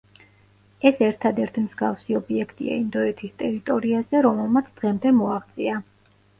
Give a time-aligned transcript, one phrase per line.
[0.89, 5.81] ეს ერთადერთი მსგავსი ობიექტია ინდოეთის ტერიტორიაზე, რომელმაც დღემდე მოაღწია.